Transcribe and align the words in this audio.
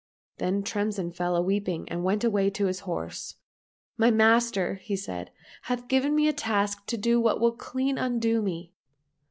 —Then 0.39 0.63
Tremsin 0.63 1.11
fell 1.11 1.35
a 1.35 1.43
weeping 1.43 1.87
and 1.87 2.03
went 2.03 2.23
away 2.23 2.49
to 2.49 2.65
his 2.65 2.79
horse." 2.79 3.35
My 3.99 4.09
master," 4.09 4.81
said 4.95 5.29
he," 5.29 5.33
hath 5.69 5.87
given 5.87 6.15
me 6.15 6.27
a 6.27 6.33
task 6.33 6.87
to 6.87 6.97
do 6.97 7.21
that 7.25 7.39
will 7.39 7.51
clean 7.51 7.99
undo 7.99 8.41
me." 8.41 8.73